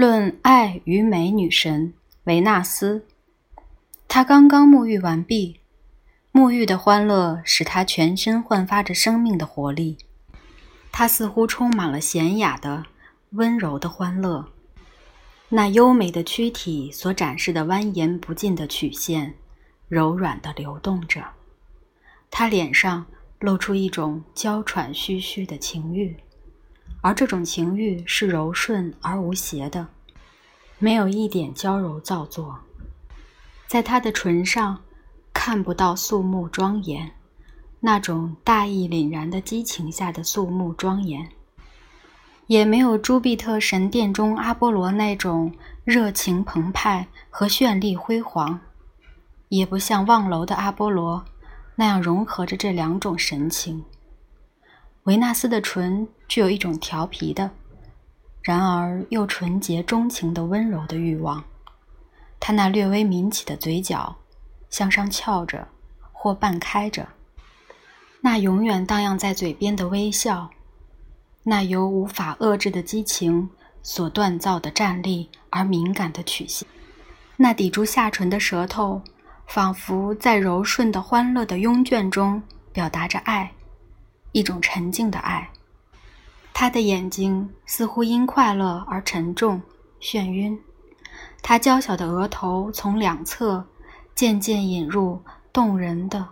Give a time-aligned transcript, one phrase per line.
[0.00, 1.92] 论爱与美女神
[2.22, 3.04] 维纳斯，
[4.06, 5.58] 她刚刚沐浴完毕，
[6.32, 9.98] 沐浴的欢乐使她全身焕发着生命的活力。
[10.92, 12.84] 她似乎充满了娴雅的、
[13.30, 14.46] 温柔的欢乐。
[15.48, 19.34] 那优美的躯体所展示的蜿蜒不尽的曲线，
[19.88, 21.24] 柔软地流动着。
[22.30, 23.04] 她脸上
[23.40, 26.16] 露出一种娇喘吁吁的情欲。
[27.00, 29.86] 而这种情欲是柔顺而无邪的，
[30.78, 32.58] 没有一点娇柔造作，
[33.66, 34.80] 在他的唇上
[35.32, 37.12] 看不到肃穆庄严，
[37.80, 41.28] 那种大义凛然的激情下的肃穆庄严，
[42.48, 45.52] 也没有朱庇特神殿中阿波罗那种
[45.84, 48.58] 热情澎湃和绚丽辉煌，
[49.48, 51.24] 也不像望楼的阿波罗
[51.76, 53.84] 那样融合着这两种神情。
[55.08, 57.50] 维纳斯的唇具有一种调皮的，
[58.42, 61.42] 然而又纯洁钟情的温柔的欲望。
[62.38, 64.18] 她那略微抿起的嘴角，
[64.68, 65.66] 向上翘着，
[66.12, 67.08] 或半开着。
[68.20, 70.50] 那永远荡漾在嘴边的微笑，
[71.42, 73.48] 那由无法遏制的激情
[73.82, 76.68] 所锻造的站立而敏感的曲线，
[77.38, 79.00] 那抵住下唇的舌头，
[79.46, 82.42] 仿佛在柔顺的欢乐的拥卷中
[82.74, 83.50] 表达着爱。
[84.32, 85.50] 一种沉静的爱，
[86.52, 89.60] 他的眼睛似乎因快乐而沉重、
[90.00, 90.58] 眩晕。
[91.42, 93.64] 他娇小的额头从两侧
[94.14, 96.28] 渐渐引入动人的、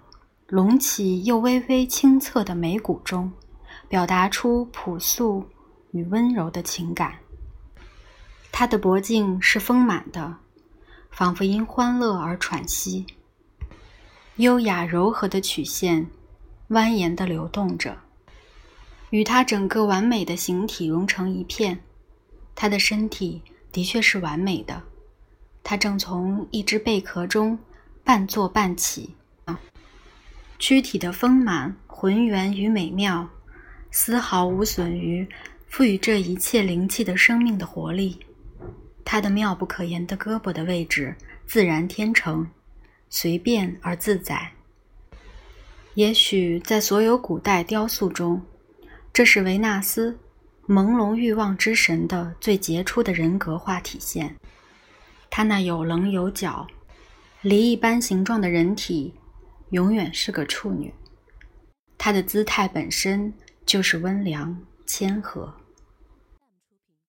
[0.46, 3.32] 隆起又微微清澈的眉骨中，
[3.88, 5.44] 表达出朴素
[5.92, 7.14] 与温柔的情感。
[8.52, 10.36] 他的脖颈是丰满的，
[11.10, 13.06] 仿佛因欢乐而喘息。
[14.36, 16.06] 优雅柔和的曲线。
[16.68, 17.96] 蜿蜒地流动着，
[19.10, 21.78] 与他整个完美的形体融成一片。
[22.54, 24.82] 他的身体的确是完美的，
[25.62, 27.58] 他正从一只贝壳中
[28.02, 29.14] 半坐半起，
[30.58, 33.28] 躯体的丰满、浑圆与美妙，
[33.90, 35.28] 丝毫无损于
[35.68, 38.18] 赋予这一切灵气的生命的活力。
[39.04, 41.14] 他的妙不可言的胳膊的位置
[41.46, 42.48] 自然天成，
[43.08, 44.55] 随便而自在。
[45.96, 48.42] 也许在所有古代雕塑中，
[49.14, 50.18] 这是维纳斯，
[50.68, 54.36] 朦胧欲望之神的最杰出的人格化体现。
[55.30, 56.66] 他那有棱有角、
[57.40, 59.14] 梨一般形状的人体，
[59.70, 60.92] 永远是个处女。
[61.96, 63.32] 她的姿态本身
[63.64, 64.54] 就是温良
[64.84, 65.50] 谦和。